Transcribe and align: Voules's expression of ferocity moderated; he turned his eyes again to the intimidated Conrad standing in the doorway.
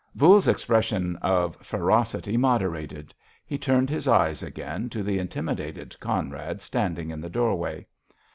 Voules's 0.15 0.47
expression 0.47 1.15
of 1.17 1.55
ferocity 1.57 2.35
moderated; 2.35 3.13
he 3.45 3.55
turned 3.59 3.87
his 3.87 4.07
eyes 4.07 4.41
again 4.41 4.89
to 4.89 5.03
the 5.03 5.19
intimidated 5.19 5.95
Conrad 5.99 6.59
standing 6.63 7.11
in 7.11 7.21
the 7.21 7.29
doorway. 7.29 7.85